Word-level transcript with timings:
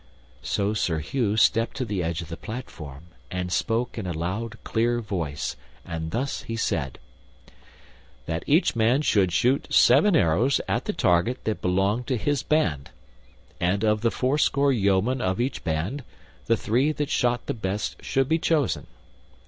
So 0.41 0.73
Sir 0.73 0.97
Hugh 0.97 1.37
stepped 1.37 1.77
to 1.77 1.85
the 1.85 2.01
edge 2.01 2.23
of 2.23 2.29
the 2.29 2.35
platform 2.35 3.03
and 3.29 3.51
spoke 3.51 3.99
in 3.99 4.07
a 4.07 4.13
loud 4.17 4.57
clear 4.63 4.99
voice, 4.99 5.55
and 5.85 6.09
thus 6.09 6.41
he 6.41 6.55
said: 6.55 6.97
That 8.25 8.43
each 8.47 8.75
man 8.75 9.03
should 9.03 9.31
shoot 9.31 9.71
seven 9.71 10.15
arrows 10.15 10.59
at 10.67 10.85
the 10.85 10.93
target 10.93 11.43
that 11.43 11.61
belonged 11.61 12.07
to 12.07 12.17
his 12.17 12.41
band, 12.41 12.89
and, 13.59 13.83
of 13.83 14.01
the 14.01 14.09
fourscore 14.09 14.71
yeomen 14.73 15.21
of 15.21 15.39
each 15.39 15.63
band, 15.63 16.03
the 16.47 16.57
three 16.57 16.91
that 16.93 17.11
shot 17.11 17.45
the 17.45 17.53
best 17.53 18.03
should 18.03 18.27
be 18.27 18.39
chosen. 18.39 18.87